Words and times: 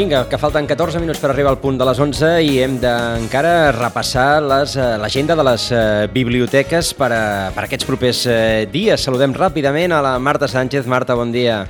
Vinga, 0.00 0.22
que 0.30 0.38
falten 0.40 0.64
14 0.64 0.96
minuts 0.96 1.18
per 1.20 1.28
arribar 1.28 1.50
al 1.52 1.58
punt 1.60 1.76
de 1.76 1.84
les 1.84 1.98
11 2.00 2.28
i 2.40 2.54
hem 2.64 2.78
d'encara 2.80 3.50
repassar 3.76 4.38
eh, 4.40 4.94
l'agenda 4.96 5.34
de 5.36 5.44
les 5.44 5.66
eh, 5.76 6.06
biblioteques 6.08 6.94
per, 6.96 7.10
a, 7.12 7.24
per 7.52 7.66
aquests 7.66 7.84
propers 7.84 8.22
eh, 8.24 8.64
dies. 8.72 9.04
Saludem 9.04 9.34
ràpidament 9.36 9.92
a 9.92 9.98
la 10.00 10.14
Marta 10.16 10.48
Sánchez. 10.48 10.88
Marta, 10.88 11.12
bon 11.20 11.34
dia. 11.34 11.66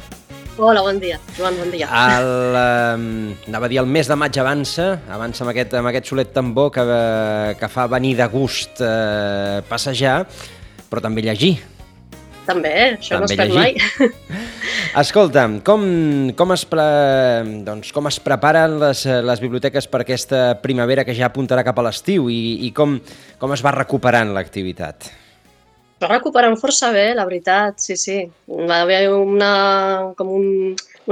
Hola, 0.63 0.85
bon 0.87 1.03
dia. 1.03 1.19
Joan, 1.35 1.59
bon 1.59 1.75
dia. 1.75 1.91
El, 1.91 2.31
eh, 2.61 3.51
anava 3.51 3.67
a 3.67 3.73
dir, 3.75 3.83
el 3.83 3.91
mes 3.91 4.07
de 4.07 4.21
maig 4.23 4.39
avança, 4.39 4.87
avança 5.11 5.43
amb 5.43 5.51
aquest, 5.51 5.75
amb 5.83 5.91
aquest 5.91 6.15
solet 6.15 6.31
tambor 6.31 6.71
que, 6.79 6.87
que 7.59 7.73
fa 7.75 7.91
venir 7.91 8.15
de 8.23 8.31
gust 8.31 8.79
eh, 8.79 9.59
passejar, 9.67 10.21
però 10.87 11.03
també 11.03 11.27
llegir. 11.27 11.57
També, 12.47 12.71
eh? 12.73 12.89
això 12.97 13.19
també 13.19 13.23
no 13.23 13.29
es 13.29 13.39
perd 13.39 13.55
mai. 13.55 14.41
Escolta'm, 15.03 15.61
com, 15.67 15.85
com, 16.39 16.55
es 16.57 16.65
pre... 16.69 16.87
doncs, 17.67 17.93
com 17.95 18.11
es 18.11 18.21
preparen 18.25 18.79
les, 18.83 19.05
les 19.07 19.43
biblioteques 19.43 19.87
per 19.91 20.03
aquesta 20.05 20.43
primavera 20.63 21.05
que 21.07 21.17
ja 21.17 21.29
apuntarà 21.31 21.65
cap 21.67 21.79
a 21.79 21.87
l'estiu 21.87 22.31
i, 22.33 22.41
i 22.67 22.73
com, 22.77 22.99
com 23.39 23.57
es 23.57 23.65
va 23.67 23.77
recuperant 23.77 24.33
l'activitat? 24.37 25.13
Va 26.01 26.09
recuperant 26.09 26.57
força 26.57 26.89
bé, 26.95 27.11
la 27.17 27.27
veritat, 27.29 27.81
sí, 27.85 27.97
sí. 28.01 28.17
Va 28.49 28.79
haver 28.85 29.03
una, 29.13 29.51
com 30.17 30.31
un, 30.33 30.47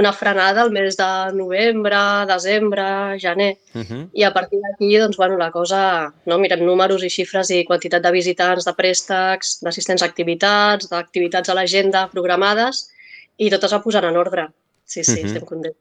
una 0.01 0.13
frenada 0.17 0.63
al 0.63 0.71
mes 0.73 0.97
de 0.97 1.09
novembre, 1.37 1.99
desembre, 2.31 2.85
gener, 3.21 3.51
uh 3.75 3.83
-huh. 3.83 4.01
i 4.13 4.23
a 4.23 4.31
partir 4.33 4.59
d'aquí, 4.63 4.97
doncs, 4.97 5.17
bueno, 5.17 5.37
la 5.37 5.51
cosa, 5.51 6.11
no, 6.25 6.39
mirem 6.39 6.65
números 6.65 7.03
i 7.03 7.09
xifres 7.09 7.51
i 7.51 7.65
quantitat 7.65 8.01
de 8.01 8.11
visitants, 8.11 8.65
de 8.65 8.73
préstecs, 8.73 9.59
d'assistents 9.61 10.01
a 10.01 10.05
activitats, 10.05 10.89
d'activitats 10.89 11.49
a 11.49 11.53
l'agenda 11.53 12.09
programades, 12.09 12.89
i 13.37 13.49
tot 13.49 13.63
es 13.63 13.73
va 13.73 13.83
posant 13.83 14.05
en 14.05 14.17
ordre. 14.17 14.49
Sí, 14.89 15.03
sí, 15.03 15.11
uh 15.11 15.15
-huh. 15.17 15.25
estem 15.27 15.45
contents. 15.45 15.77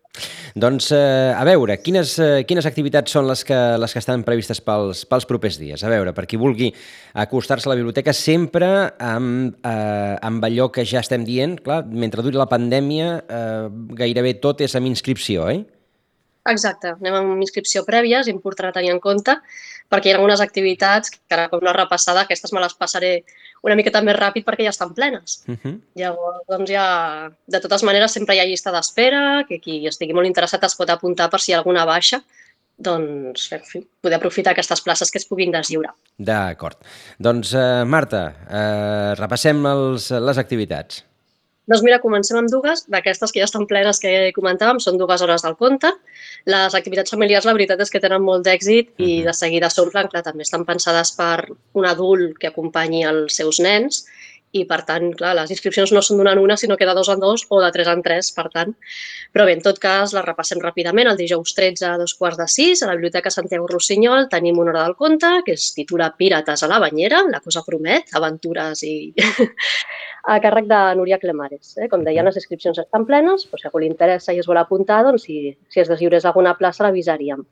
Doncs, 0.55 0.93
eh, 0.93 1.33
a 1.33 1.45
veure, 1.45 1.79
quines, 1.81 2.19
eh, 2.19 2.45
quines 2.45 2.67
activitats 2.67 3.11
són 3.11 3.27
les 3.27 3.43
que, 3.43 3.57
les 3.79 3.93
que 3.93 3.99
estan 3.99 4.23
previstes 4.23 4.61
pels, 4.61 5.07
pels 5.07 5.25
propers 5.25 5.57
dies? 5.59 5.83
A 5.83 5.89
veure, 5.89 6.13
per 6.13 6.27
qui 6.27 6.37
vulgui 6.37 6.75
acostar-se 7.15 7.69
a 7.69 7.71
la 7.71 7.77
biblioteca, 7.77 8.13
sempre 8.13 8.93
amb, 8.99 9.57
eh, 9.65 10.17
amb 10.21 10.45
allò 10.45 10.71
que 10.71 10.85
ja 10.85 11.01
estem 11.01 11.25
dient, 11.25 11.59
clar, 11.63 11.87
mentre 11.87 12.23
duri 12.23 12.37
la 12.37 12.49
pandèmia, 12.49 13.25
eh, 13.29 13.69
gairebé 13.71 14.35
tot 14.35 14.61
és 14.61 14.75
amb 14.75 14.87
inscripció, 14.87 15.45
oi? 15.45 15.67
Exacte, 16.45 16.89
anem 16.89 17.15
amb 17.15 17.41
inscripció 17.41 17.85
prèvia, 17.85 18.21
és 18.21 18.29
important 18.29 18.73
tenir 18.73 18.91
en 18.91 19.01
compte, 19.01 19.35
perquè 19.91 20.07
hi 20.07 20.13
ha 20.13 20.17
algunes 20.17 20.41
activitats 20.41 21.11
que 21.11 21.35
ara 21.35 21.49
com 21.49 21.61
la 21.63 21.73
repassada, 21.73 22.21
aquestes 22.21 22.53
me 22.53 22.61
les 22.61 22.75
passaré 22.75 23.25
una 23.63 23.77
miqueta 23.79 24.03
més 24.05 24.17
ràpid 24.17 24.47
perquè 24.47 24.67
ja 24.67 24.75
estan 24.75 24.95
plenes. 24.95 25.43
Uh 25.49 25.57
-huh. 25.57 25.81
Llavors, 25.95 26.45
doncs 26.49 26.71
ja, 26.71 27.31
de 27.47 27.61
totes 27.61 27.83
maneres, 27.83 28.13
sempre 28.13 28.35
hi 28.35 28.41
ha 28.41 28.47
llista 28.47 28.73
d'espera, 28.73 29.45
que 29.49 29.61
qui 29.61 29.87
estigui 29.87 30.15
molt 30.15 30.27
interessat 30.27 30.65
es 30.65 30.77
pot 30.77 30.91
apuntar 30.91 31.31
per 31.31 31.41
si 31.41 31.51
hi 31.51 31.55
ha 31.55 31.59
alguna 31.59 31.85
baixa, 31.85 32.23
doncs, 32.79 33.51
en 33.53 33.65
fi, 33.67 33.83
poder 34.01 34.17
aprofitar 34.17 34.53
aquestes 34.53 34.81
places 34.81 35.11
que 35.11 35.19
es 35.19 35.27
puguin 35.27 35.51
deslliurar. 35.51 35.95
D'acord. 36.17 36.79
Doncs, 37.19 37.53
eh, 37.55 37.85
Marta, 37.85 38.23
eh, 38.49 39.15
repassem 39.19 39.67
els, 39.67 40.11
les 40.11 40.39
activitats. 40.39 41.05
Doncs 41.69 41.83
mira, 41.85 41.99
comencem 42.01 42.39
amb 42.41 42.49
dues, 42.49 42.87
d'aquestes 42.89 43.33
que 43.33 43.43
ja 43.43 43.49
estan 43.49 43.67
plenes 43.69 44.01
que 44.01 44.13
comentàvem, 44.37 44.81
són 44.81 44.97
dues 45.01 45.25
hores 45.25 45.45
del 45.45 45.57
conte. 45.61 45.91
Les 46.49 46.77
activitats 46.79 47.13
familiars, 47.13 47.45
la 47.45 47.53
veritat 47.57 47.83
és 47.85 47.93
que 47.93 48.01
tenen 48.01 48.25
molt 48.25 48.47
d'èxit 48.47 48.95
i 48.97 49.11
mhm. 49.19 49.27
de 49.29 49.35
seguida 49.37 49.69
s'omplen, 49.73 50.09
clar, 50.09 50.25
també 50.25 50.47
estan 50.47 50.65
pensades 50.69 51.13
per 51.19 51.51
un 51.77 51.89
adult 51.91 52.41
que 52.41 52.49
acompanyi 52.49 53.05
els 53.11 53.37
seus 53.37 53.61
nens 53.61 54.07
i, 54.57 54.63
per 54.65 54.81
tant, 54.89 55.11
clar, 55.17 55.35
les 55.37 55.51
inscripcions 55.53 55.91
no 55.93 56.01
són 56.05 56.21
d'una 56.21 56.33
en 56.33 56.41
una, 56.41 56.57
sinó 56.57 56.79
que 56.81 56.87
de 56.89 56.95
dos 56.97 57.11
en 57.13 57.21
dos 57.21 57.45
o 57.53 57.61
de 57.61 57.69
tres 57.75 57.89
en 57.93 58.01
tres, 58.05 58.31
per 58.33 58.47
tant. 58.55 58.73
Però 59.35 59.45
bé, 59.45 59.59
en 59.59 59.65
tot 59.65 59.77
cas, 59.83 60.15
les 60.17 60.25
repassem 60.25 60.61
ràpidament. 60.63 61.11
El 61.11 61.19
dijous 61.21 61.53
13 61.57 61.85
a 61.91 61.97
dos 62.01 62.15
quarts 62.17 62.41
de 62.41 62.49
sis, 62.49 62.83
a 62.83 62.89
la 62.89 62.97
Biblioteca 62.97 63.33
Santiago 63.35 63.69
Rossinyol, 63.69 64.31
tenim 64.33 64.59
una 64.59 64.73
hora 64.73 64.87
del 64.87 64.97
conte, 64.97 65.35
que 65.45 65.59
es 65.59 65.69
titula 65.77 66.15
Pirates 66.17 66.65
a 66.65 66.71
la 66.73 66.81
banyera, 66.81 67.23
la 67.29 67.43
cosa 67.45 67.65
promet, 67.67 68.09
aventures 68.17 68.83
i 68.89 68.95
a 70.25 70.39
càrrec 70.43 70.67
de 70.71 70.81
Núria 70.99 71.19
Clemares. 71.23 71.77
Eh? 71.79 71.89
Com 71.93 72.05
deia, 72.07 72.25
les 72.27 72.39
inscripcions 72.41 72.79
estan 72.83 73.07
plenes, 73.07 73.47
però 73.47 73.61
si 73.61 73.69
algú 73.69 73.83
li 73.83 73.91
interessa 73.91 74.35
i 74.35 74.43
es 74.43 74.49
vol 74.49 74.61
apuntar, 74.61 75.03
doncs 75.07 75.29
si, 75.29 75.55
si 75.71 75.81
es 75.83 75.89
deslliurés 75.91 76.27
alguna 76.29 76.57
plaça 76.59 76.87
l'avisaríem. 76.87 77.45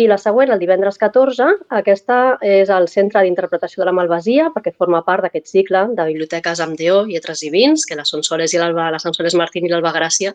I 0.00 0.06
la 0.08 0.16
següent, 0.16 0.48
el 0.54 0.60
divendres 0.62 0.96
14, 0.96 1.46
aquesta 1.76 2.38
és 2.46 2.70
el 2.72 2.86
Centre 2.88 3.20
d'Interpretació 3.26 3.82
de 3.82 3.88
la 3.90 3.94
Malvasia, 3.96 4.48
perquè 4.54 4.72
forma 4.72 5.02
part 5.04 5.26
d'aquest 5.26 5.50
cicle 5.50 5.82
de 5.96 6.06
biblioteques 6.08 6.62
amb 6.64 6.78
DO, 6.78 7.02
lletres 7.10 7.42
i 7.44 7.50
vins, 7.52 7.84
que 7.84 7.98
la 7.98 8.06
Sonsoles 8.08 8.54
i 8.54 8.60
l'Alba, 8.62 8.88
la 8.94 9.02
Sonsoles 9.02 9.36
Martín 9.36 9.66
i 9.66 9.72
l'Alba 9.72 9.92
Gràcia 9.92 10.32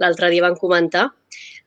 l'altre 0.00 0.30
dia 0.30 0.44
van 0.44 0.56
comentar. 0.56 1.08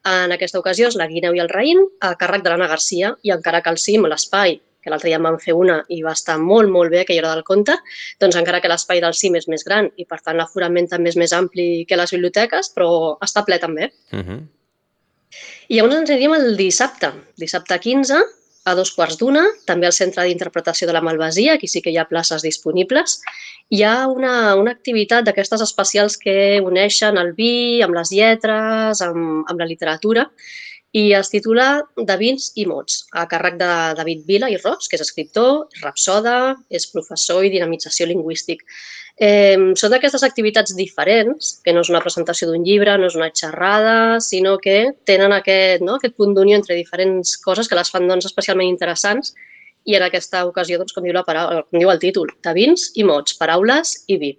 En 0.08 0.32
aquesta 0.36 0.59
ocasió 0.59 0.88
és 0.92 0.98
la 1.00 1.08
guineu 1.08 1.36
i 1.36 1.42
el 1.44 1.52
raïm, 1.52 1.84
a 2.03 2.14
càrrec 2.20 2.44
de 2.46 2.53
l'Anna 2.53 2.70
Garcia, 2.72 3.14
i 3.24 3.34
encara 3.36 3.62
que 3.64 3.72
el 3.74 3.82
cim, 3.82 4.08
l'espai 4.08 4.59
que 4.84 4.92
l'altre 4.92 5.10
dia 5.10 5.20
en 5.22 5.28
vam 5.28 5.40
fer 5.42 5.56
una 5.58 5.80
i 5.90 6.02
va 6.04 6.14
estar 6.18 6.38
molt, 6.42 6.70
molt 6.70 6.92
bé 6.92 7.02
aquella 7.04 7.24
hora 7.24 7.38
del 7.38 7.48
conte, 7.48 7.78
doncs 8.20 8.38
encara 8.40 8.62
que 8.62 8.72
l'espai 8.72 9.02
del 9.04 9.16
CIM 9.18 9.40
és 9.40 9.48
més 9.48 9.64
gran 9.68 9.90
i 9.98 10.06
per 10.06 10.20
tant 10.22 10.38
l'aforament 10.38 10.90
també 10.92 11.14
és 11.14 11.20
més 11.20 11.34
ampli 11.34 11.86
que 11.88 12.00
les 12.00 12.14
biblioteques, 12.16 12.74
però 12.76 13.18
està 13.24 13.46
ple 13.48 13.60
també. 13.60 13.92
Uh 14.12 14.20
-huh. 14.20 14.40
I 15.70 15.76
llavors 15.76 15.96
ens 15.96 16.10
aniríem 16.10 16.34
el 16.36 16.58
dissabte, 16.58 17.12
dissabte 17.38 17.80
15, 17.80 18.22
a 18.66 18.76
dos 18.76 18.94
quarts 18.96 19.18
d'una, 19.20 19.44
també 19.68 19.88
al 19.88 19.96
Centre 19.96 20.24
d'Interpretació 20.24 20.88
de 20.88 20.94
la 20.96 21.02
Malvasia, 21.04 21.56
aquí 21.58 21.68
sí 21.68 21.82
que 21.84 21.92
hi 21.92 21.98
ha 22.00 22.08
places 22.08 22.46
disponibles. 22.46 23.20
Hi 23.70 23.84
ha 23.84 24.08
una, 24.08 24.56
una 24.56 24.72
activitat 24.72 25.26
d'aquestes 25.28 25.64
especials 25.66 26.18
que 26.18 26.62
uneixen 26.64 27.20
el 27.20 27.34
vi 27.40 27.82
amb 27.84 27.96
les 27.98 28.14
lletres, 28.16 29.02
amb, 29.02 29.44
amb 29.50 29.60
la 29.60 29.68
literatura, 29.68 30.30
i 30.94 31.12
es 31.18 31.30
titula 31.34 31.68
De 31.98 32.16
vins 32.22 32.52
i 32.56 32.68
mots, 32.70 33.04
a 33.18 33.26
càrrec 33.30 33.58
de 33.58 33.70
David 33.98 34.26
Vila 34.30 34.50
i 34.54 34.59
Ros, 34.62 34.88
que 34.88 34.98
és 35.00 35.04
escriptor, 35.06 35.66
rapsoda, 35.81 36.54
és 36.70 36.86
professor 36.92 37.42
i 37.46 37.50
dinamització 37.54 38.06
lingüístic. 38.09 38.62
Eh, 39.18 39.74
són 39.78 39.94
d'aquestes 39.94 40.26
activitats 40.26 40.76
diferents, 40.78 41.56
que 41.66 41.74
no 41.74 41.82
és 41.86 41.90
una 41.90 42.02
presentació 42.02 42.50
d'un 42.50 42.66
llibre, 42.66 42.96
no 42.98 43.09
és 43.09 43.18
una 43.18 43.32
xerrada, 43.34 44.20
sinó 44.22 44.59
que 44.62 44.94
tenen 45.09 45.34
aquest, 45.34 45.82
no, 45.86 45.98
aquest 45.98 46.16
punt 46.18 46.38
d'unió 46.38 46.58
entre 46.62 46.78
diferents 46.78 47.36
coses 47.42 47.70
que 47.70 47.78
les 47.78 47.90
fan 47.94 48.08
doncs, 48.09 48.30
especialment 48.30 48.70
interessants 48.70 49.34
i 49.86 49.98
en 49.98 50.06
aquesta 50.06 50.46
ocasió, 50.48 50.78
doncs, 50.78 50.94
com, 50.94 51.06
diu 51.06 51.14
la 51.14 51.26
paraula, 51.26 51.66
com 51.70 51.82
diu 51.82 51.92
el 51.92 52.02
títol, 52.02 52.30
de 52.46 52.53
vins 52.53 52.92
i 52.96 53.06
mots, 53.06 53.38
paraules 53.42 53.98
i 54.08 54.22
vi. 54.22 54.34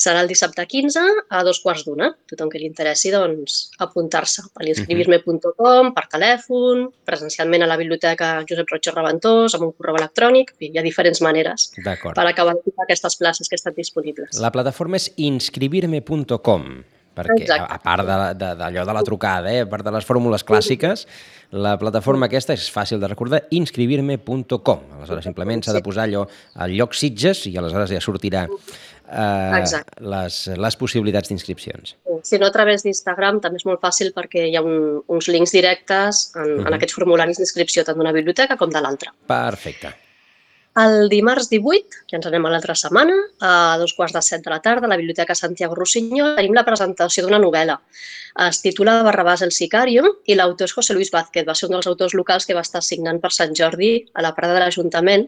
Serà 0.00 0.22
el 0.24 0.30
dissabte 0.30 0.64
15 0.64 1.00
a 1.28 1.42
dos 1.44 1.58
quarts 1.60 1.84
d'una. 1.84 2.06
Tothom 2.30 2.48
que 2.48 2.60
li 2.60 2.64
interessi, 2.70 3.10
doncs, 3.12 3.58
apuntar-se 3.84 4.46
a 4.48 4.64
l'inscribirme.com, 4.64 5.90
per 5.96 6.04
telèfon, 6.14 6.86
presencialment 7.04 7.66
a 7.66 7.68
la 7.68 7.76
biblioteca 7.80 8.30
Josep 8.48 8.72
Roig 8.72 8.88
Reventós, 8.94 9.58
amb 9.58 9.68
un 9.68 9.74
correu 9.76 9.98
electrònic. 10.00 10.54
Hi 10.64 10.72
ha 10.80 10.86
diferents 10.86 11.20
maneres 11.26 11.68
per 11.84 12.24
acabar 12.24 12.56
aquestes 12.86 13.18
places 13.20 13.52
que 13.52 13.60
estan 13.60 13.76
disponibles. 13.76 14.40
La 14.40 14.52
plataforma 14.54 14.96
és 14.96 15.10
inscribirme.com 15.20 16.70
perquè 17.20 17.42
Exacte. 17.42 17.74
a 17.74 17.78
part 17.82 18.06
d'allò 18.06 18.32
de, 18.38 18.50
de, 18.56 18.84
de 18.86 18.94
la 18.94 19.02
trucada, 19.04 19.52
eh, 19.52 19.64
a 19.64 19.68
part 19.68 19.84
de 19.84 19.92
les 19.92 20.06
fórmules 20.06 20.44
clàssiques, 20.46 21.04
la 21.50 21.74
plataforma 21.80 22.28
aquesta 22.30 22.54
és 22.54 22.68
fàcil 22.70 23.00
de 23.02 23.10
recordar, 23.10 23.42
inscribirme.com. 23.56 24.84
Aleshores, 24.96 25.26
simplement 25.26 25.64
s'ha 25.66 25.74
de 25.74 25.82
posar 25.84 26.06
allò 26.06 26.24
al 26.54 26.76
lloc 26.78 26.94
Sitges 26.94 27.44
i 27.50 27.56
aleshores 27.58 27.90
ja 27.90 28.02
sortirà 28.04 28.46
eh, 29.10 29.82
les, 30.14 30.36
les 30.64 30.76
possibilitats 30.80 31.30
d'inscripcions. 31.30 31.96
Si 32.22 32.38
no, 32.38 32.48
a 32.48 32.54
través 32.54 32.84
d'Instagram 32.86 33.40
també 33.44 33.60
és 33.60 33.66
molt 33.68 33.82
fàcil 33.82 34.14
perquè 34.16 34.46
hi 34.48 34.58
ha 34.58 34.62
un, 34.66 35.00
uns 35.08 35.28
links 35.28 35.54
directes 35.56 36.30
en, 36.34 36.42
uh 36.42 36.46
-huh. 36.46 36.60
en 36.60 36.68
mhm. 36.68 36.78
aquests 36.78 36.94
formularis 36.94 37.38
d'inscripció 37.38 37.84
tant 37.84 37.98
d'una 37.98 38.12
biblioteca 38.12 38.56
com 38.56 38.70
de 38.70 38.80
l'altra. 38.80 39.12
Perfecte. 39.26 39.94
El 40.78 41.08
dimarts 41.10 41.48
18, 41.50 42.04
que 42.06 42.14
ens 42.16 42.26
anem 42.28 42.44
a 42.46 42.50
l'altra 42.52 42.76
setmana, 42.78 43.16
a 43.42 43.76
dos 43.80 43.92
quarts 43.92 44.14
de 44.14 44.22
set 44.22 44.44
de 44.44 44.50
la 44.50 44.60
tarda, 44.62 44.86
a 44.86 44.90
la 44.92 44.96
Biblioteca 44.96 45.34
Santiago 45.34 45.74
Rossinyol, 45.74 46.36
tenim 46.36 46.54
la 46.54 46.64
presentació 46.64 47.24
d'una 47.24 47.40
novel·la. 47.42 47.74
Es 48.46 48.60
titula 48.62 49.02
Barrabàs 49.02 49.42
el 49.42 49.50
Sicario 49.50 50.22
i 50.26 50.36
l'autor 50.38 50.70
és 50.70 50.72
José 50.72 50.94
Luis 50.94 51.10
Vázquez. 51.10 51.44
Va 51.48 51.56
ser 51.58 51.66
un 51.66 51.74
dels 51.74 51.88
autors 51.90 52.14
locals 52.14 52.46
que 52.46 52.54
va 52.54 52.62
estar 52.62 52.84
signant 52.86 53.18
per 53.20 53.32
Sant 53.34 53.56
Jordi 53.58 54.06
a 54.14 54.22
la 54.22 54.30
Prada 54.36 54.54
de 54.54 54.60
l'Ajuntament 54.60 55.26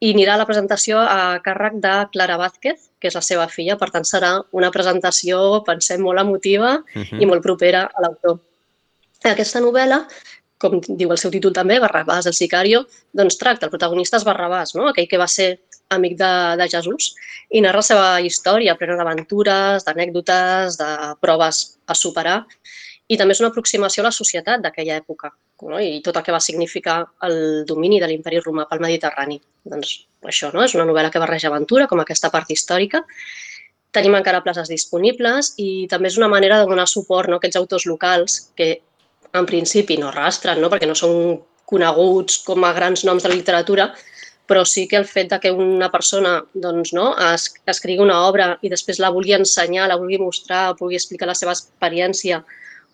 i 0.00 0.14
anirà 0.14 0.34
a 0.34 0.40
la 0.40 0.48
presentació 0.48 0.98
a 0.98 1.38
càrrec 1.44 1.76
de 1.84 1.94
Clara 2.16 2.40
Vázquez, 2.40 2.88
que 3.04 3.12
és 3.12 3.18
la 3.18 3.24
seva 3.24 3.44
filla. 3.52 3.76
Per 3.80 3.90
tant, 3.92 4.06
serà 4.08 4.38
una 4.56 4.72
presentació, 4.72 5.60
pensem, 5.66 6.00
molt 6.00 6.22
emotiva 6.24 6.78
uh 6.80 7.02
-huh. 7.02 7.20
i 7.20 7.28
molt 7.28 7.44
propera 7.44 7.84
a 7.92 8.00
l'autor. 8.00 8.40
Aquesta 9.24 9.60
novel·la, 9.60 10.06
com 10.58 10.80
diu 10.80 11.12
el 11.12 11.20
seu 11.20 11.30
títol 11.30 11.52
també, 11.52 11.78
Barrabàs, 11.80 12.26
el 12.26 12.36
sicario, 12.36 12.86
doncs 13.12 13.36
tracta, 13.36 13.66
el 13.66 13.70
protagonista 13.70 14.16
és 14.16 14.24
Barrabàs, 14.24 14.74
no? 14.74 14.88
aquell 14.88 15.08
que 15.08 15.18
va 15.20 15.28
ser 15.28 15.60
amic 15.90 16.16
de, 16.16 16.56
de 16.56 16.68
Jesús, 16.68 17.14
i 17.50 17.60
narra 17.60 17.82
la 17.82 17.82
seva 17.82 18.20
història 18.20 18.76
plena 18.76 18.96
d'aventures, 18.96 19.84
d'anècdotes, 19.84 20.78
de 20.80 20.90
proves 21.20 21.78
a 21.86 21.94
superar, 21.94 22.46
i 23.08 23.18
també 23.20 23.34
és 23.34 23.40
una 23.42 23.50
aproximació 23.52 24.02
a 24.02 24.08
la 24.08 24.14
societat 24.16 24.62
d'aquella 24.64 24.96
època 24.96 25.30
no? 25.68 25.80
i 25.80 26.00
tot 26.04 26.16
el 26.16 26.24
que 26.24 26.32
va 26.32 26.40
significar 26.40 27.02
el 27.28 27.64
domini 27.68 28.00
de 28.00 28.08
l'imperi 28.08 28.40
romà 28.40 28.64
pel 28.70 28.82
Mediterrani. 28.84 29.38
Doncs 29.64 29.94
això 30.30 30.50
no? 30.54 30.64
és 30.64 30.74
una 30.76 30.86
novel·la 30.88 31.10
que 31.12 31.20
barreja 31.22 31.50
aventura, 31.50 31.88
com 31.90 32.00
aquesta 32.00 32.30
part 32.32 32.50
històrica. 32.50 33.04
Tenim 33.94 34.16
encara 34.18 34.42
places 34.42 34.72
disponibles 34.72 35.52
i 35.60 35.86
també 35.90 36.10
és 36.10 36.18
una 36.18 36.30
manera 36.32 36.58
de 36.60 36.68
donar 36.70 36.88
suport 36.90 37.28
no? 37.28 37.38
a 37.38 37.42
aquests 37.42 37.60
autors 37.60 37.86
locals 37.86 38.40
que 38.56 38.70
en 39.34 39.46
principi 39.46 39.98
no 40.00 40.08
arrastren, 40.08 40.60
no? 40.62 40.70
perquè 40.72 40.88
no 40.88 40.96
són 40.98 41.38
coneguts 41.68 42.40
com 42.46 42.64
a 42.64 42.72
grans 42.76 43.04
noms 43.04 43.24
de 43.24 43.30
la 43.30 43.36
literatura, 43.36 43.88
però 44.46 44.64
sí 44.68 44.84
que 44.88 44.98
el 45.00 45.06
fet 45.08 45.30
de 45.30 45.38
que 45.40 45.52
una 45.52 45.88
persona 45.92 46.34
doncs, 46.52 46.92
no, 46.92 47.14
es, 47.32 47.48
escrigui 47.70 48.02
una 48.04 48.18
obra 48.28 48.50
i 48.62 48.68
després 48.72 49.00
la 49.00 49.12
vulgui 49.12 49.32
ensenyar, 49.36 49.88
la 49.88 49.96
vulgui 50.00 50.20
mostrar, 50.20 50.74
vulgui 50.80 51.00
explicar 51.00 51.30
la 51.30 51.36
seva 51.38 51.54
experiència 51.56 52.42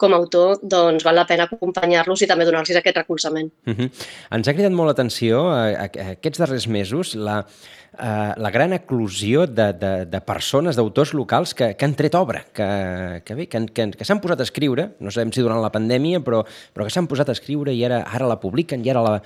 com 0.01 0.15
a 0.15 0.21
autor, 0.21 0.59
doncs 0.63 1.05
val 1.07 1.19
la 1.21 1.27
pena 1.29 1.47
acompanyar-los 1.49 2.25
i 2.25 2.29
també 2.31 2.47
donar-los 2.49 2.81
aquest 2.81 3.03
recolzament. 3.03 3.53
Uh 3.67 3.75
-huh. 3.75 3.91
Ens 4.37 4.49
ha 4.49 4.57
cridat 4.57 4.73
molt 4.73 4.89
l'atenció 4.89 5.45
eh, 5.53 5.91
aquests 6.15 6.39
darrers 6.39 6.67
mesos 6.67 7.15
la, 7.15 7.45
eh, 7.99 8.33
la 8.37 8.51
gran 8.51 8.73
eclosió 8.73 9.47
de, 9.47 9.73
de, 9.73 10.07
de 10.07 10.21
persones, 10.21 10.77
d'autors 10.77 11.13
locals 11.15 11.55
que, 11.55 11.75
que 11.77 11.85
han 11.85 11.95
tret 11.95 12.15
obra, 12.15 12.45
que, 12.53 13.23
que, 13.25 13.35
bé, 13.35 13.47
que, 13.47 13.67
que, 13.75 13.91
que 13.91 14.05
s'han 14.05 14.21
posat 14.21 14.41
a 14.41 14.47
escriure, 14.49 14.91
no 15.01 15.11
sabem 15.11 15.33
si 15.33 15.45
durant 15.45 15.61
la 15.63 15.73
pandèmia, 15.73 16.23
però, 16.25 16.45
però 16.75 16.87
que 16.87 16.95
s'han 16.95 17.09
posat 17.11 17.29
a 17.29 17.37
escriure 17.37 17.75
i 17.75 17.85
ara, 17.85 18.05
ara 18.07 18.29
la 18.31 18.41
publiquen 18.41 18.85
i 18.85 18.91
ara 18.91 19.03
la, 19.03 19.17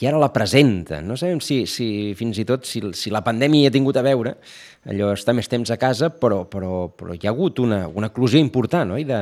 i 0.00 0.06
ara 0.06 0.18
la 0.20 0.32
presenten. 0.32 1.06
No 1.06 1.16
sabem 1.16 1.40
si, 1.40 1.64
si 1.70 2.14
fins 2.18 2.38
i 2.38 2.44
tot 2.48 2.66
si, 2.68 2.82
si 2.96 3.12
la 3.14 3.24
pandèmia 3.26 3.66
hi 3.66 3.70
ha 3.70 3.74
tingut 3.74 3.96
a 3.96 4.04
veure, 4.06 4.36
allò 4.86 5.12
està 5.14 5.34
més 5.36 5.48
temps 5.48 5.70
a 5.72 5.78
casa, 5.80 6.10
però, 6.10 6.44
però, 6.50 6.86
però 6.92 7.16
hi 7.16 7.26
ha 7.26 7.32
hagut 7.32 7.62
una, 7.62 7.86
una 7.88 8.12
eclosió 8.12 8.40
important, 8.42 8.96
oi?, 8.96 9.06
de, 9.08 9.20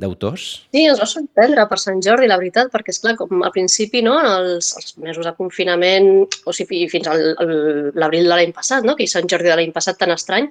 d'autors? 0.00 0.44
Sí, 0.74 0.84
ens 0.88 1.00
va 1.00 1.08
sorprendre 1.08 1.66
per 1.70 1.78
Sant 1.80 2.00
Jordi, 2.04 2.28
la 2.30 2.38
veritat, 2.40 2.70
perquè, 2.72 2.94
és 2.94 3.00
clar, 3.02 3.14
com 3.18 3.44
al 3.46 3.52
principi, 3.54 4.02
no, 4.06 4.16
els, 4.18 4.72
els 4.80 4.96
mesos 5.02 5.26
de 5.26 5.34
confinament, 5.38 6.10
o 6.46 6.56
sigui, 6.56 6.84
fins 6.92 7.10
a 7.10 7.14
l'abril 7.16 8.26
de 8.26 8.34
l'any 8.34 8.54
passat, 8.56 8.86
no, 8.86 8.96
que 8.98 9.06
Sant 9.10 9.30
Jordi 9.30 9.52
de 9.52 9.58
l'any 9.60 9.74
passat 9.74 10.00
tan 10.00 10.14
estrany, 10.14 10.50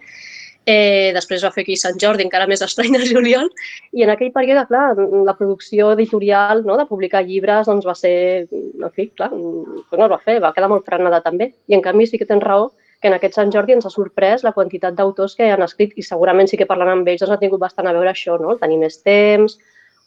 eh, 0.66 1.12
després 1.16 1.44
va 1.44 1.52
fer 1.52 1.66
aquí 1.66 1.76
Sant 1.80 2.00
Jordi, 2.00 2.24
encara 2.26 2.48
més 2.48 2.64
estrany 2.66 2.96
de 3.00 3.08
juliol, 3.10 3.50
i 3.92 4.06
en 4.06 4.14
aquell 4.14 4.32
període, 4.36 4.66
clar, 4.70 4.86
la 5.28 5.36
producció 5.40 5.92
editorial 5.98 6.64
no, 6.68 6.78
de 6.80 6.88
publicar 6.90 7.24
llibres 7.28 7.68
doncs 7.68 7.88
va 7.88 7.98
ser, 8.00 8.16
en 8.52 8.94
fi, 8.96 9.10
clar, 9.18 9.32
no 9.34 10.08
es 10.08 10.14
va 10.16 10.22
fer, 10.24 10.40
va 10.44 10.54
quedar 10.56 10.72
molt 10.72 10.88
frenada 10.88 11.24
també. 11.26 11.52
I 11.68 11.78
en 11.78 11.84
canvi 11.84 12.08
sí 12.08 12.22
que 12.22 12.30
tens 12.30 12.44
raó 12.44 12.72
que 13.04 13.12
en 13.12 13.18
aquest 13.18 13.36
Sant 13.36 13.52
Jordi 13.52 13.76
ens 13.76 13.86
ha 13.86 13.92
sorprès 13.92 14.46
la 14.48 14.54
quantitat 14.56 14.96
d'autors 14.96 15.36
que 15.36 15.50
han 15.52 15.62
escrit 15.66 15.92
i 16.00 16.06
segurament 16.08 16.48
sí 16.48 16.56
que 16.60 16.68
parlant 16.70 16.94
amb 16.94 17.10
ells 17.12 17.20
doncs, 17.20 17.34
ha 17.36 17.42
tingut 17.42 17.60
bastant 17.60 17.90
a 17.90 17.92
veure 17.92 18.14
això, 18.14 18.38
no? 18.40 18.54
el 18.56 18.62
tenir 18.62 18.80
més 18.80 19.02
temps 19.04 19.58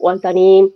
o 0.00 0.08
el 0.08 0.22
tenir 0.22 0.70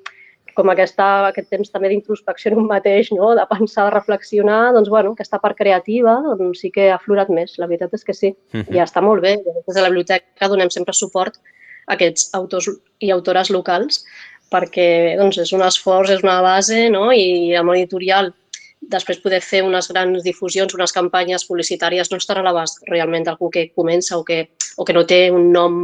com 0.59 0.69
aquesta, 0.69 1.07
aquest 1.31 1.49
temps 1.49 1.71
també 1.73 1.89
d'introspecció 1.89 2.51
en 2.53 2.59
un 2.61 2.67
mateix, 2.69 3.09
no? 3.17 3.31
de 3.39 3.47
pensar, 3.49 3.87
de 3.87 3.95
reflexionar, 3.95 4.61
doncs, 4.77 4.91
bueno, 4.93 5.15
aquesta 5.17 5.41
part 5.41 5.57
creativa 5.57 6.19
doncs, 6.27 6.61
sí 6.61 6.73
que 6.75 6.91
ha 6.91 6.99
aflorat 6.99 7.31
més. 7.33 7.57
La 7.63 7.69
veritat 7.71 7.97
és 7.97 8.05
que 8.05 8.15
sí. 8.15 8.35
Uh 8.53 8.61
-huh. 8.61 8.75
I 8.77 8.83
està 8.85 9.01
molt 9.01 9.23
bé. 9.23 9.39
Des 9.39 9.75
de 9.75 9.81
la 9.81 9.89
biblioteca 9.89 10.49
donem 10.49 10.69
sempre 10.69 10.93
suport 10.93 11.41
a 11.87 11.95
aquests 11.95 12.35
autors 12.35 12.69
i 13.01 13.11
autores 13.11 13.49
locals 13.51 14.05
perquè 14.51 15.17
doncs, 15.17 15.39
és 15.39 15.53
un 15.53 15.63
esforç, 15.63 16.11
és 16.11 16.23
una 16.23 16.43
base, 16.43 16.91
no? 16.91 17.13
i 17.13 17.55
amb 17.55 17.71
editorial 17.71 18.35
després 18.81 19.21
poder 19.21 19.41
fer 19.45 19.61
unes 19.63 19.89
grans 19.93 20.25
difusions, 20.25 20.75
unes 20.75 20.93
campanyes 20.97 21.45
publicitàries, 21.49 22.11
no 22.11 22.19
estarà 22.21 22.41
a 22.41 22.47
l'abast 22.47 22.81
realment 22.89 23.27
d'algú 23.27 23.51
que 23.53 23.69
comença 23.77 24.19
o 24.19 24.25
que, 24.25 24.47
o 24.77 24.87
que 24.89 24.97
no 24.97 25.05
té 25.07 25.27
un 25.31 25.51
nom 25.53 25.77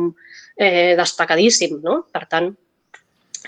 eh, 0.56 0.94
destacadíssim. 0.98 1.78
No? 1.84 2.00
Per 2.12 2.24
tant, 2.30 2.50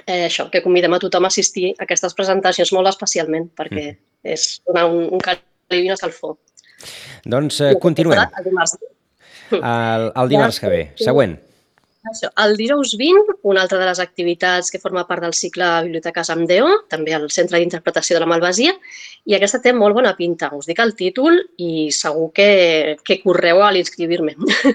eh, 0.04 0.26
això, 0.26 0.48
que 0.52 0.62
convidem 0.64 0.94
a 0.94 1.00
tothom 1.02 1.24
a 1.24 1.32
assistir 1.32 1.72
a 1.72 1.86
aquestes 1.88 2.14
presentacions 2.18 2.74
molt 2.76 2.92
especialment, 2.92 3.48
perquè 3.56 3.86
mm. 3.94 3.98
és 4.36 4.60
donar 4.68 4.86
un, 4.92 5.08
un 5.16 5.24
caliu 5.24 5.88
i. 5.88 5.90
Doncs 7.24 7.60
eh, 7.64 7.74
continuem. 7.80 8.20
El 8.38 8.48
dimarts, 8.50 8.78
el, 9.56 10.08
el 10.12 10.32
dimarts 10.32 10.60
que 10.60 10.72
ve. 10.72 10.82
Següent. 11.00 11.38
Això. 12.08 12.30
El 12.42 12.56
dijous 12.56 12.94
20, 12.98 13.36
una 13.50 13.62
altra 13.64 13.78
de 13.80 13.86
les 13.88 14.00
activitats 14.02 14.70
que 14.72 14.80
forma 14.80 15.04
part 15.08 15.24
del 15.24 15.34
cicle 15.36 15.66
Biblioteques 15.86 16.30
amb 16.32 16.48
Déu, 16.48 16.68
també 16.92 17.14
al 17.16 17.28
Centre 17.34 17.60
d'Interpretació 17.60 18.16
de 18.16 18.22
la 18.24 18.30
Malvasia, 18.30 18.74
i 19.28 19.36
aquesta 19.36 19.60
té 19.64 19.74
molt 19.76 19.96
bona 19.98 20.14
pinta. 20.18 20.50
Us 20.56 20.68
dic 20.70 20.80
el 20.84 20.94
títol 20.98 21.40
i 21.60 21.88
segur 21.94 22.30
que, 22.36 22.48
que 23.04 23.20
correu 23.24 23.62
a 23.64 23.72
l'inscribir-me. 23.74 24.36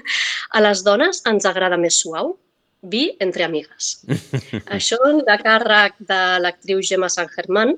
A 0.54 0.62
les 0.62 0.84
dones 0.86 1.22
ens 1.30 1.48
agrada 1.50 1.80
més 1.80 1.98
suau, 2.02 2.36
vi 2.84 3.08
entre 3.24 3.48
amigues. 3.48 3.96
Això 4.76 5.00
de 5.26 5.38
càrrec 5.42 5.98
de 6.06 6.22
l'actriu 6.44 6.82
Gemma 6.84 7.10
San 7.10 7.30
Germán, 7.34 7.74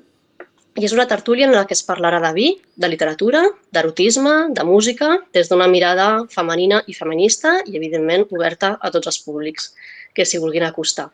i 0.77 0.85
és 0.85 0.93
una 0.93 1.07
tertúlia 1.09 1.47
en 1.47 1.55
la 1.55 1.63
que 1.65 1.73
es 1.73 1.81
parlarà 1.85 2.19
de 2.21 2.29
vi, 2.35 2.47
de 2.77 2.87
literatura, 2.91 3.41
d'erotisme, 3.73 4.33
de 4.53 4.65
música, 4.67 5.09
des 5.33 5.49
d'una 5.49 5.65
mirada 5.71 6.07
femenina 6.29 6.83
i 6.85 6.93
feminista 6.93 7.55
i, 7.65 7.73
evidentment, 7.79 8.27
oberta 8.29 8.75
a 8.77 8.91
tots 8.93 9.09
els 9.09 9.17
públics 9.25 9.71
que 10.13 10.25
s'hi 10.25 10.41
vulguin 10.43 10.67
acostar. 10.67 11.09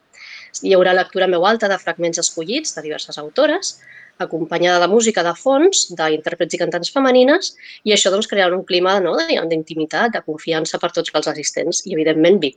Hi 0.64 0.76
haurà 0.76 0.94
lectura 0.94 1.30
veu 1.32 1.48
alta 1.48 1.70
de 1.72 1.80
fragments 1.80 2.20
escollits 2.20 2.76
de 2.76 2.84
diverses 2.84 3.18
autores, 3.18 3.78
acompanyada 4.20 4.84
de 4.84 4.92
música 4.92 5.24
de 5.24 5.34
fons, 5.40 5.88
d'intèrprets 5.96 6.54
i 6.54 6.60
cantants 6.60 6.92
femenines, 6.94 7.56
i 7.88 7.96
això 7.96 8.12
doncs, 8.12 8.28
crearà 8.28 8.54
un 8.60 8.68
clima 8.68 9.00
no, 9.00 9.16
d'intimitat, 9.24 10.12
de 10.14 10.26
confiança 10.28 10.78
per 10.78 10.92
tots 10.92 11.16
els 11.16 11.32
assistents 11.32 11.86
i, 11.88 11.96
evidentment, 11.96 12.44
vi. 12.44 12.54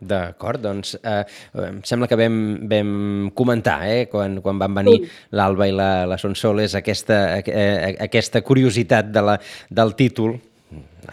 D'acord, 0.00 0.60
doncs 0.60 0.96
eh, 0.98 1.22
em 1.64 1.78
sembla 1.86 2.08
que 2.10 2.16
vam, 2.18 2.34
vam 2.68 2.90
comentar 3.36 3.78
eh, 3.88 4.06
quan, 4.10 4.40
quan 4.42 4.58
van 4.58 4.74
venir 4.80 4.96
sí. 4.98 5.12
l'Alba 5.38 5.68
i 5.70 5.72
la, 5.72 5.90
la 6.10 6.18
Sonsoles 6.20 6.74
aquesta, 6.74 7.38
eh, 7.38 7.94
aquesta 8.02 8.42
curiositat 8.42 9.12
de 9.14 9.22
la, 9.22 9.38
del 9.70 9.94
títol 9.94 10.34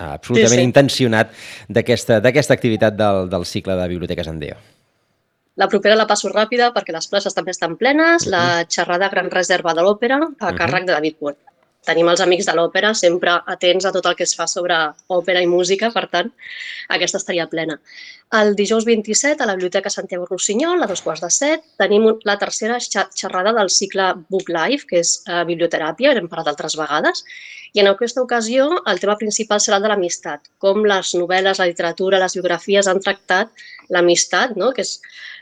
absolutament 0.02 0.58
sí, 0.58 0.64
sí. 0.64 0.68
intencionat 0.68 1.34
d'aquesta 1.70 2.54
activitat 2.56 2.98
del, 2.98 3.30
del 3.30 3.46
cicle 3.46 3.78
de 3.78 3.88
Biblioteques 3.94 4.28
Andeo. 4.32 4.58
La 5.62 5.68
propera 5.70 5.98
la 6.00 6.08
passo 6.10 6.32
ràpida 6.32 6.72
perquè 6.74 6.96
les 6.96 7.08
places 7.12 7.36
també 7.38 7.52
estan 7.52 7.78
plenes. 7.78 8.26
Uh 8.26 8.28
-huh. 8.28 8.32
La 8.32 8.66
xerrada 8.68 9.10
Gran 9.10 9.30
Reserva 9.30 9.74
de 9.74 9.82
l'Òpera 9.84 10.18
a 10.18 10.26
uh 10.26 10.34
-huh. 10.34 10.58
càrrec 10.58 10.86
de 10.86 10.94
David 10.94 11.16
Puerta 11.20 11.51
tenim 11.88 12.10
els 12.12 12.22
amics 12.22 12.48
de 12.48 12.56
l'òpera 12.58 12.94
sempre 12.98 13.34
atents 13.54 13.88
a 13.88 13.92
tot 13.96 14.06
el 14.10 14.18
que 14.18 14.26
es 14.28 14.36
fa 14.38 14.48
sobre 14.48 14.78
òpera 15.10 15.42
i 15.42 15.50
música, 15.50 15.90
per 15.94 16.08
tant, 16.12 16.32
aquesta 16.98 17.22
estaria 17.22 17.48
plena. 17.50 17.80
El 18.40 18.54
dijous 18.56 18.86
27, 18.88 19.44
a 19.44 19.48
la 19.50 19.58
Biblioteca 19.58 19.92
Santiago 19.92 20.28
Rossinyol, 20.30 20.84
a 20.84 20.88
dos 20.88 21.02
quarts 21.04 21.24
de 21.26 21.32
set, 21.36 21.66
tenim 21.82 22.06
la 22.28 22.38
tercera 22.40 22.78
xerrada 22.80 23.52
del 23.58 23.72
cicle 23.74 24.14
Book 24.30 24.54
Life, 24.54 24.88
que 24.88 25.02
és 25.02 25.18
uh, 25.26 25.42
biblioteràpia, 25.50 26.14
hem 26.16 26.30
parlat 26.32 26.54
altres 26.54 26.78
vegades, 26.80 27.26
i 27.74 27.82
en 27.82 27.90
aquesta 27.92 28.24
ocasió 28.24 28.70
el 28.88 29.00
tema 29.00 29.18
principal 29.20 29.60
serà 29.64 29.80
el 29.80 29.86
de 29.86 29.92
l'amistat, 29.92 30.48
com 30.64 30.86
les 30.88 31.14
novel·les, 31.16 31.60
la 31.60 31.68
literatura, 31.68 32.20
les 32.24 32.36
biografies 32.38 32.88
han 32.88 33.00
tractat 33.04 33.52
l'amistat, 33.92 34.56
no? 34.60 34.72
que 34.76 34.84
és 34.88 34.98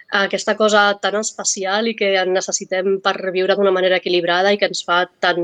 aquesta 0.10 0.56
cosa 0.58 0.98
tan 0.98 1.20
especial 1.20 1.88
i 1.88 1.94
que 1.98 2.10
necessitem 2.26 2.96
per 3.04 3.14
viure 3.34 3.54
d'una 3.56 3.74
manera 3.74 4.00
equilibrada 4.02 4.50
i 4.54 4.58
que 4.58 4.66
ens 4.70 4.82
fa 4.86 5.04
tan... 5.22 5.38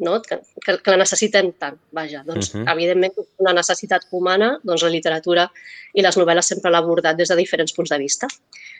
No? 0.00 0.14
Que, 0.24 0.38
que, 0.64 0.78
que 0.80 0.94
la 0.94 1.02
necessitem 1.02 1.50
tant. 1.60 1.76
Vaja, 1.92 2.22
doncs, 2.24 2.54
uh 2.54 2.60
-huh. 2.60 2.72
evidentment, 2.72 3.12
una 3.44 3.52
necessitat 3.52 4.08
humana, 4.10 4.58
doncs 4.62 4.82
la 4.82 4.94
literatura 4.94 5.50
i 5.92 6.02
les 6.02 6.16
novel·les 6.16 6.48
sempre 6.48 6.70
l'ha 6.70 6.78
abordat 6.78 7.16
des 7.16 7.28
de 7.28 7.36
diferents 7.36 7.72
punts 7.72 7.90
de 7.90 7.98
vista. 7.98 8.26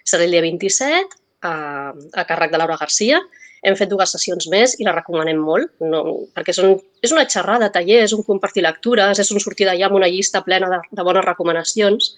Serà 0.04 0.24
el 0.24 0.30
dia 0.30 0.40
27, 0.40 1.16
a, 1.42 1.92
a 2.12 2.24
càrrec 2.24 2.50
de 2.50 2.58
Laura 2.58 2.76
Garcia. 2.80 3.20
Hem 3.62 3.76
fet 3.76 3.88
dues 3.88 4.10
sessions 4.10 4.48
més 4.48 4.80
i 4.80 4.84
la 4.84 4.92
recomanem 4.92 5.36
molt, 5.36 5.70
no, 5.80 6.28
perquè 6.34 6.52
són, 6.52 6.80
és 7.02 7.12
una 7.12 7.26
xerrada, 7.26 7.72
taller, 7.72 8.04
és 8.04 8.12
un 8.12 8.22
compartir 8.22 8.62
lectures, 8.62 9.18
és 9.18 9.30
un 9.30 9.40
sortir 9.40 9.66
d'allà 9.66 9.86
amb 9.86 9.96
una 9.96 10.08
llista 10.08 10.42
plena 10.42 10.68
de, 10.70 10.80
de 10.90 11.02
bones 11.02 11.24
recomanacions 11.24 12.16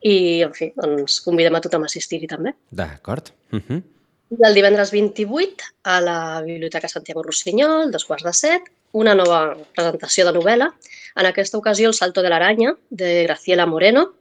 i, 0.00 0.42
en 0.46 0.54
fi, 0.54 0.72
doncs 0.76 1.20
convidem 1.24 1.56
a 1.58 1.62
tothom 1.64 1.84
a 1.84 1.90
assistir-hi 1.90 2.28
també. 2.30 2.54
D'acord. 2.70 3.32
Uh 3.52 3.56
mhm. 3.56 3.64
-huh. 3.68 3.82
I 4.30 4.44
el 4.44 4.54
divendres 4.54 4.90
28, 4.92 5.64
a 5.84 6.00
la 6.00 6.42
Biblioteca 6.42 6.88
Santiago 6.88 7.22
Rossinyol, 7.22 7.90
dos 7.90 8.04
quarts 8.04 8.24
de 8.24 8.32
set, 8.32 8.62
una 8.92 9.14
nova 9.14 9.56
presentació 9.74 10.26
de 10.26 10.34
novel·la. 10.36 10.68
En 11.16 11.26
aquesta 11.26 11.56
ocasió, 11.56 11.88
El 11.88 11.94
salto 11.94 12.22
de 12.22 12.28
l'aranya, 12.28 12.74
de 12.90 13.24
Graciela 13.24 13.66
Moreno. 13.66 14.12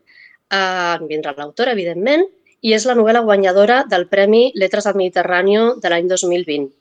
Eh, 0.50 0.98
vindrà 1.10 1.34
l'autora, 1.36 1.74
evidentment, 1.74 2.26
i 2.62 2.74
és 2.74 2.86
la 2.86 2.96
novel·la 2.96 3.22
guanyadora 3.22 3.84
del 3.84 4.08
Premi 4.08 4.52
Letres 4.56 4.86
del 4.86 4.96
Mediterrani 4.96 5.58
de 5.82 5.90
l'any 5.90 6.08
2020. 6.08 6.72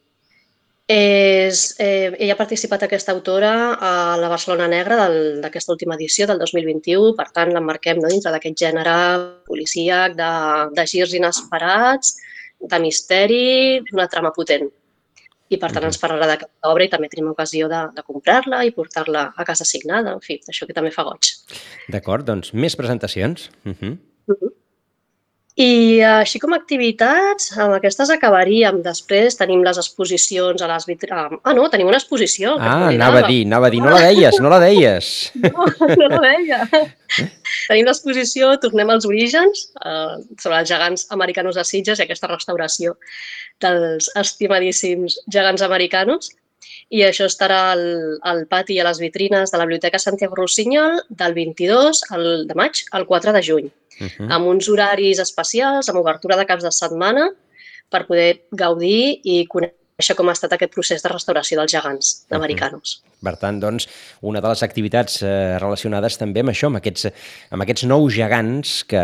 És, 0.86 1.74
eh, 1.82 2.14
ella 2.14 2.34
ha 2.36 2.38
participat 2.38 2.84
aquesta 2.86 3.10
autora 3.10 3.74
a 3.74 4.16
la 4.20 4.28
Barcelona 4.30 4.68
Negra 4.70 5.08
d'aquesta 5.42 5.72
última 5.74 5.96
edició 5.96 6.28
del 6.30 6.38
2021, 6.38 7.16
per 7.18 7.26
tant 7.34 7.50
l'emmarquem 7.50 7.98
no, 7.98 8.06
dintre 8.12 8.30
d'aquest 8.30 8.54
gènere 8.62 8.94
policíac, 9.50 10.14
de, 10.14 10.30
de 10.78 10.84
girs 10.86 11.16
inesperats, 11.18 12.14
de 12.60 12.78
misteri, 12.78 13.80
d'una 13.90 14.06
trama 14.06 14.30
potent. 14.36 14.70
I 15.50 15.58
per 15.62 15.72
tant 15.74 15.84
ens 15.86 15.98
parlarà 15.98 16.30
d'aquesta 16.30 16.70
obra 16.70 16.86
i 16.86 16.90
també 16.90 17.10
tenim 17.10 17.32
ocasió 17.34 17.66
de, 17.70 17.82
de 17.94 18.06
comprar-la 18.06 18.62
i 18.66 18.74
portar-la 18.74 19.32
a 19.34 19.46
casa 19.46 19.66
signada, 19.66 20.14
en 20.14 20.22
fi, 20.22 20.38
això 20.46 20.70
que 20.70 20.74
també 20.74 20.94
fa 20.94 21.06
goig. 21.06 21.34
D'acord, 21.90 22.26
doncs 22.26 22.54
més 22.54 22.78
presentacions. 22.78 23.50
Uh 23.64 23.74
-huh. 23.74 23.98
Uh 24.26 24.38
-huh. 24.38 24.55
I 25.56 26.02
així 26.04 26.36
com 26.36 26.52
activitats, 26.52 27.48
amb 27.56 27.78
aquestes 27.78 28.10
acabaríem. 28.12 28.82
Després 28.84 29.38
tenim 29.38 29.62
les 29.64 29.78
exposicions 29.80 30.60
a 30.60 30.68
les 30.68 30.84
vitrines. 30.84 31.38
Ah, 31.40 31.54
no, 31.56 31.64
tenim 31.72 31.88
una 31.88 31.96
exposició. 31.96 32.58
Ah, 32.60 32.90
anava 32.90 33.22
a 33.22 33.30
dir, 33.30 33.40
anava 33.48 33.70
a 33.70 33.72
dir, 33.72 33.80
no 33.80 33.94
la 33.94 34.02
deies, 34.04 34.36
no 34.44 34.52
la 34.52 34.60
deies. 34.60 35.08
No, 35.40 35.64
no 36.02 36.10
la 36.12 36.20
deia. 36.26 36.60
tenim 37.70 37.88
l'exposició 37.88 38.52
Tornem 38.60 38.92
als 38.92 39.08
orígens, 39.08 39.70
eh, 39.80 40.18
sobre 40.36 40.60
els 40.60 40.68
gegants 40.68 41.08
americanos 41.16 41.56
de 41.56 41.64
Sitges 41.64 42.02
i 42.02 42.04
aquesta 42.04 42.28
restauració 42.28 42.98
dels 43.64 44.12
estimadíssims 44.12 45.22
gegants 45.32 45.64
americanos. 45.64 46.34
I 46.90 47.02
això 47.06 47.26
estarà 47.26 47.72
al, 47.72 47.84
al 48.22 48.44
pati 48.50 48.76
i 48.76 48.80
a 48.80 48.86
les 48.88 49.00
vitrines 49.02 49.50
de 49.52 49.58
la 49.58 49.66
Biblioteca 49.66 49.98
Santiago 49.98 50.38
Rossinyol 50.38 51.00
del 51.08 51.34
22 51.34 52.04
al, 52.10 52.28
de 52.46 52.58
maig 52.58 52.84
al 52.92 53.06
4 53.06 53.32
de 53.32 53.42
juny, 53.42 53.66
uh 54.00 54.06
-huh. 54.06 54.28
amb 54.30 54.46
uns 54.46 54.68
horaris 54.68 55.18
especials, 55.18 55.88
amb 55.88 55.98
obertura 55.98 56.36
de 56.36 56.46
caps 56.46 56.62
de 56.62 56.72
setmana, 56.72 57.30
per 57.90 58.06
poder 58.06 58.42
gaudir 58.50 59.20
i 59.22 59.46
conèixer 59.46 59.85
conèixer 59.96 60.14
com 60.18 60.28
ha 60.28 60.34
estat 60.36 60.52
aquest 60.52 60.74
procés 60.74 61.00
de 61.00 61.08
restauració 61.08 61.56
dels 61.56 61.72
gegants 61.72 62.08
americanos. 62.36 62.98
Per 63.24 63.32
tant, 63.40 63.56
doncs, 63.56 63.86
una 64.20 64.42
de 64.44 64.50
les 64.52 64.62
activitats 64.62 65.22
eh, 65.24 65.56
relacionades 65.56 66.18
també 66.20 66.42
amb 66.44 66.52
això, 66.52 66.68
amb 66.68 66.76
aquests, 66.82 67.08
amb 67.48 67.64
aquests 67.64 67.86
nous 67.88 68.12
gegants 68.12 68.74
que, 68.84 69.00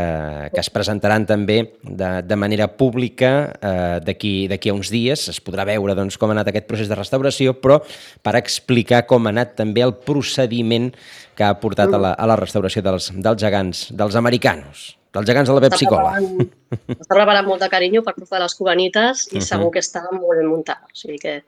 que 0.53 0.61
es 0.61 0.69
presentaran 0.69 1.25
també 1.25 1.63
de, 1.81 2.13
de 2.29 2.37
manera 2.37 2.69
pública 2.69 3.33
eh, 3.57 4.05
d'aquí 4.05 4.69
a 4.69 4.77
uns 4.77 4.93
dies. 4.93 5.31
Es 5.33 5.41
podrà 5.41 5.65
veure 5.65 5.97
doncs, 5.97 6.21
com 6.21 6.29
ha 6.29 6.37
anat 6.37 6.53
aquest 6.53 6.69
procés 6.69 6.93
de 6.93 7.01
restauració, 7.01 7.57
però 7.57 7.81
per 8.21 8.37
explicar 8.37 9.07
com 9.09 9.25
ha 9.25 9.33
anat 9.33 9.57
també 9.57 9.81
el 9.81 9.97
procediment 9.97 10.93
que 11.33 11.49
ha 11.49 11.57
portat 11.57 11.89
a 11.89 12.05
la, 12.05 12.13
a 12.13 12.29
la 12.29 12.37
restauració 12.37 12.85
dels, 12.85 13.15
dels 13.17 13.41
gegants, 13.41 13.89
dels 13.97 14.21
americanos 14.21 14.91
dels 15.13 15.29
gegants 15.29 15.51
de 15.51 15.57
la 15.57 15.63
Pepsi 15.67 15.89
Cola. 15.91 16.15
Està 16.97 17.15
preparant 17.15 17.47
molt 17.47 17.63
de 17.65 17.69
carinyo 17.73 18.03
per 18.07 18.15
portar 18.17 18.41
les 18.43 18.55
cubanites 18.59 19.27
i 19.29 19.37
uh 19.37 19.41
-huh. 19.41 19.49
segur 19.51 19.71
que 19.73 19.81
està 19.81 20.03
molt 20.11 20.39
ben 20.39 20.49
muntat. 20.49 20.81
O 20.89 20.97
sigui 20.97 21.19
que 21.19 21.43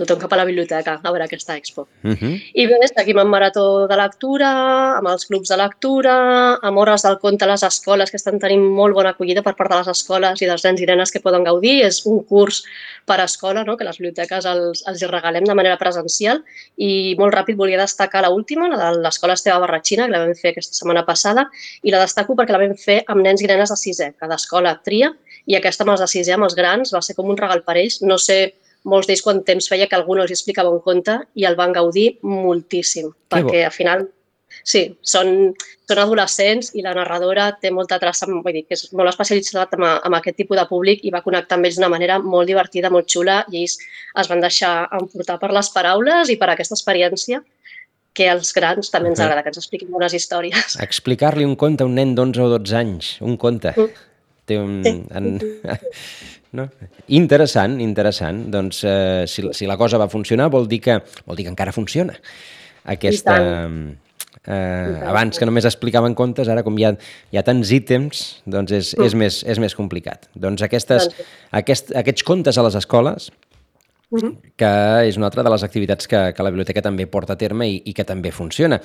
tothom 0.00 0.20
cap 0.22 0.32
a 0.32 0.38
la 0.40 0.46
biblioteca 0.48 0.94
a 0.96 1.02
veure 1.02 1.24
aquesta 1.24 1.56
expo. 1.56 1.86
Uh 2.02 2.14
-huh. 2.14 2.34
I 2.54 2.66
bé, 2.66 2.78
seguim 2.94 3.18
amb 3.18 3.30
marató 3.30 3.86
de 3.88 3.96
lectura, 3.96 4.96
amb 4.98 5.08
els 5.08 5.26
clubs 5.26 5.48
de 5.48 5.56
lectura, 5.56 6.58
amb 6.62 6.78
hores 6.78 7.02
del 7.02 7.18
conte 7.18 7.44
a 7.44 7.48
les 7.48 7.62
escoles, 7.62 8.10
que 8.10 8.16
estan 8.16 8.38
tenint 8.38 8.62
molt 8.62 8.94
bona 8.94 9.10
acollida 9.10 9.42
per 9.42 9.54
part 9.56 9.70
de 9.70 9.76
les 9.78 9.88
escoles 9.88 10.42
i 10.42 10.46
dels 10.46 10.64
nens 10.64 10.80
i 10.80 10.86
nenes 10.86 11.10
que 11.10 11.20
poden 11.20 11.44
gaudir. 11.44 11.84
És 11.84 12.06
un 12.06 12.24
curs 12.24 12.62
per 13.04 13.20
escola, 13.20 13.64
no? 13.64 13.76
que 13.76 13.84
les 13.84 13.98
biblioteques 13.98 14.44
els, 14.46 14.82
els 14.86 15.02
regalem 15.02 15.44
de 15.44 15.54
manera 15.54 15.76
presencial. 15.76 16.42
I 16.76 17.16
molt 17.18 17.34
ràpid 17.34 17.56
volia 17.56 17.78
destacar 17.78 18.24
l 18.24 18.32
última, 18.32 18.68
la 18.68 18.92
de 18.92 19.00
l'Escola 19.00 19.34
Esteve 19.34 19.58
Barratxina, 19.58 20.06
que 20.06 20.12
la 20.12 20.24
vam 20.24 20.34
fer 20.34 20.50
aquesta 20.50 20.74
setmana 20.74 21.04
passada, 21.04 21.50
i 21.82 21.90
la 21.90 22.00
destaco 22.00 22.34
perquè 22.34 22.52
la 22.52 22.58
vam 22.58 22.76
fer 22.76 23.04
amb 23.06 23.22
nens 23.22 23.42
i 23.42 23.46
nenes 23.46 23.68
de 23.68 23.76
sisè. 23.76 24.14
Cada 24.18 24.34
escola 24.36 24.80
tria, 24.84 25.12
i 25.46 25.56
aquesta 25.56 25.84
amb 25.84 25.92
els 25.92 26.00
de 26.00 26.06
sisè, 26.06 26.32
amb 26.34 26.44
els 26.44 26.54
grans, 26.54 26.92
va 26.92 27.02
ser 27.02 27.14
com 27.14 27.28
un 27.28 27.36
regal 27.36 27.62
per 27.62 27.76
ells. 27.76 28.00
No 28.02 28.18
sé 28.18 28.54
molts 28.88 29.08
d'ells 29.08 29.22
quan 29.24 29.42
temps 29.44 29.68
feia 29.68 29.88
que 29.88 29.98
algú 29.98 30.16
no 30.16 30.24
els 30.24 30.32
explicava 30.32 30.72
un 30.72 30.80
conte 30.84 31.18
i 31.34 31.44
el 31.48 31.56
van 31.58 31.74
gaudir 31.76 32.14
moltíssim, 32.22 33.10
perquè 33.28 33.60
bo. 33.60 33.66
al 33.68 33.74
final 33.74 34.06
sí, 34.64 34.82
són, 35.02 35.52
són 35.88 36.00
adolescents 36.02 36.72
i 36.74 36.84
la 36.84 36.94
narradora 36.96 37.50
té 37.60 37.70
molta 37.74 38.00
traça, 38.02 38.26
vull 38.30 38.54
dir, 38.54 38.64
que 38.66 38.76
és 38.78 38.88
molt 38.96 39.12
especialitzat 39.12 39.76
amb, 39.76 39.86
amb 39.92 40.18
aquest 40.18 40.40
tipus 40.40 40.58
de 40.58 40.66
públic 40.70 41.04
i 41.04 41.12
va 41.14 41.22
connectar 41.24 41.58
amb 41.58 41.68
ells 41.68 41.78
d'una 41.78 41.92
manera 41.92 42.18
molt 42.22 42.50
divertida, 42.50 42.90
molt 42.90 43.08
xula 43.10 43.42
i 43.50 43.62
ells 43.62 43.78
es 43.80 44.30
van 44.30 44.42
deixar 44.44 44.74
emportar 45.00 45.38
per 45.42 45.52
les 45.54 45.70
paraules 45.74 46.32
i 46.32 46.38
per 46.40 46.50
aquesta 46.52 46.78
experiència 46.78 47.42
que 48.16 48.26
als 48.26 48.50
grans 48.56 48.90
també 48.90 49.12
ens 49.12 49.20
agrada 49.22 49.44
que 49.44 49.52
ens 49.52 49.60
expliquin 49.60 49.90
bones 49.92 50.14
històries. 50.16 50.74
Explicar-li 50.82 51.46
un 51.46 51.54
conte 51.56 51.86
a 51.86 51.88
un 51.88 51.94
nen 51.94 52.16
d'11 52.18 52.42
o 52.42 52.48
12 52.56 52.78
anys, 52.80 53.10
un 53.22 53.36
conte. 53.38 53.70
Mm. 53.76 54.06
Té 54.50 54.58
un... 54.58 54.80
Sí. 54.82 54.96
En... 55.14 55.38
No? 56.56 56.66
Interessant, 57.14 57.78
interessant. 57.82 58.44
Doncs 58.52 58.82
eh, 58.88 59.24
si, 59.30 59.44
si 59.56 59.68
la 59.70 59.78
cosa 59.80 60.00
va 60.02 60.10
funcionar 60.10 60.50
vol 60.52 60.68
dir 60.70 60.80
que, 60.84 60.98
vol 61.26 61.38
dir 61.38 61.46
que 61.46 61.52
encara 61.54 61.74
funciona. 61.74 62.16
Aquesta, 62.90 63.36
eh, 64.46 64.94
abans 65.06 65.38
que 65.38 65.46
només 65.48 65.68
explicaven 65.68 66.16
contes, 66.18 66.48
ara 66.48 66.64
com 66.66 66.78
hi 66.78 66.88
ha, 66.88 66.94
hi 67.30 67.38
ha 67.38 67.44
tants 67.46 67.70
ítems, 67.76 68.24
doncs 68.48 68.74
és, 68.74 68.94
és, 68.96 69.14
mm. 69.14 69.22
més, 69.22 69.42
és 69.54 69.62
més 69.62 69.76
complicat. 69.78 70.30
Doncs 70.34 70.64
aquestes, 70.66 71.10
doncs 71.10 71.54
aquest, 71.62 71.94
aquests 72.02 72.26
contes 72.26 72.58
a 72.58 72.66
les 72.66 72.78
escoles, 72.80 73.30
que 74.10 74.70
és 75.06 75.16
una 75.18 75.28
altra 75.28 75.44
de 75.46 75.50
les 75.52 75.62
activitats 75.62 76.08
que, 76.10 76.20
que 76.34 76.42
la 76.44 76.50
biblioteca 76.50 76.82
també 76.82 77.06
porta 77.06 77.36
a 77.36 77.40
terme 77.40 77.68
i, 77.70 77.80
i 77.86 77.94
que 77.94 78.06
també 78.06 78.32
funciona. 78.34 78.80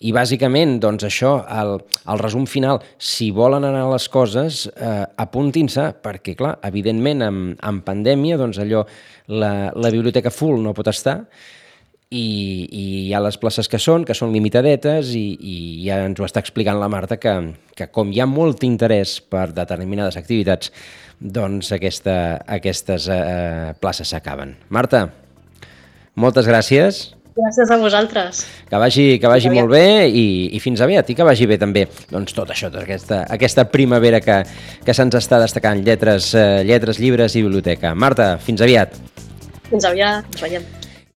I 0.00 0.14
bàsicament, 0.16 0.78
doncs 0.80 1.04
això, 1.04 1.34
el, 1.60 1.74
el 2.08 2.20
resum 2.22 2.46
final, 2.48 2.78
si 2.96 3.30
volen 3.36 3.66
anar 3.68 3.82
a 3.84 3.92
les 3.92 4.06
coses, 4.08 4.62
eh, 4.72 5.04
apuntin-se, 5.20 5.90
perquè, 6.00 6.36
clar, 6.38 6.54
evidentment, 6.70 7.24
amb, 7.26 7.56
amb 7.66 7.84
pandèmia, 7.84 8.38
doncs 8.40 8.62
allò, 8.62 8.84
la, 9.28 9.52
la 9.74 9.90
biblioteca 9.92 10.32
full 10.32 10.62
no 10.62 10.72
pot 10.76 10.88
estar, 10.88 11.18
i, 12.10 12.66
i 12.66 12.84
hi 13.06 13.12
ha 13.14 13.20
les 13.22 13.36
places 13.38 13.68
que 13.70 13.78
són, 13.78 14.02
que 14.02 14.16
són 14.18 14.32
limitadetes, 14.34 15.12
i, 15.14 15.36
i 15.38 15.56
ja 15.84 16.00
ens 16.08 16.18
ho 16.18 16.26
està 16.26 16.42
explicant 16.42 16.80
la 16.80 16.88
Marta, 16.90 17.20
que, 17.22 17.34
que 17.78 17.86
com 17.94 18.10
hi 18.10 18.18
ha 18.18 18.26
molt 18.26 18.64
interès 18.66 19.20
per 19.22 19.52
determinades 19.54 20.18
activitats, 20.18 20.72
doncs 21.20 21.70
aquesta, 21.76 22.14
aquestes 22.50 23.06
eh, 23.14 23.70
places 23.78 24.10
s'acaben. 24.10 24.56
Marta, 24.74 25.04
moltes 26.18 26.50
gràcies. 26.50 26.98
Gràcies 27.38 27.70
a 27.70 27.78
vosaltres. 27.78 28.42
Que 28.66 28.82
vagi, 28.82 29.06
que 29.22 29.30
vagi 29.30 29.54
molt 29.54 29.70
bé 29.70 30.08
i, 30.08 30.26
i 30.58 30.60
fins 30.60 30.82
aviat 30.82 31.12
i 31.12 31.16
que 31.16 31.24
vagi 31.24 31.46
bé 31.46 31.60
també 31.62 31.86
doncs, 32.10 32.34
tot 32.34 32.50
això, 32.50 32.72
tota 32.74 32.82
aquesta, 32.88 33.20
aquesta 33.30 33.68
primavera 33.70 34.18
que, 34.24 34.40
que 34.82 34.98
se'ns 34.98 35.14
està 35.20 35.38
destacant, 35.38 35.86
lletres, 35.86 36.32
eh, 36.34 36.66
lletres, 36.66 36.98
llibres 36.98 37.38
i 37.38 37.46
biblioteca. 37.46 37.94
Marta, 37.94 38.32
fins 38.42 38.66
aviat. 38.66 38.98
Fins 39.70 39.86
aviat, 39.86 40.26
ens 40.26 40.46
veiem. 40.48 40.70